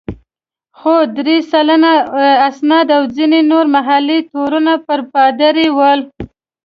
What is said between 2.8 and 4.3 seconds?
او ځینې نور محلي